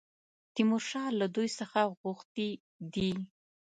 [0.53, 2.49] تیمورشاه له دوی څخه غوښتي
[2.93, 3.11] دي.